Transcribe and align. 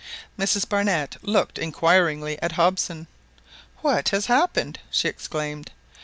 Mrs 0.35 0.67
Barnett 0.67 1.17
looked 1.21 1.59
inquiringly 1.59 2.41
at 2.41 2.53
Hobson. 2.53 3.05
"What 3.83 4.09
has 4.09 4.25
happened?" 4.25 4.79
she 4.89 5.07
exclaimed. 5.07 5.69